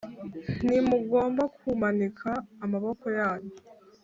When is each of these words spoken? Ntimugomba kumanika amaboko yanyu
Ntimugomba 0.65 1.43
kumanika 1.57 2.29
amaboko 2.63 3.05
yanyu 3.19 3.53